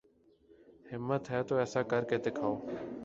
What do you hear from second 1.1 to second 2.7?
ہے تو ایسا کر کے دکھاؤ